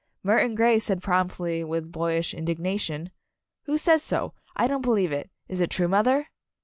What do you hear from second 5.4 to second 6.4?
Is it true, mother?"